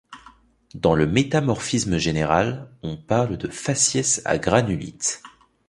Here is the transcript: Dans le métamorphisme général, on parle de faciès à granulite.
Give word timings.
Dans 0.73 0.95
le 0.95 1.05
métamorphisme 1.05 1.99
général, 1.99 2.71
on 2.81 2.97
parle 2.97 3.37
de 3.37 3.47
faciès 3.49 4.19
à 4.25 4.39
granulite. 4.39 5.21